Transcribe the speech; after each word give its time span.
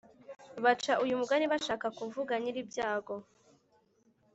Baca 0.63 0.91
uyu 1.03 1.19
mugani 1.19 1.45
bashaka 1.53 1.87
kuvuga 1.97 2.33
nyiribyago 2.41 3.15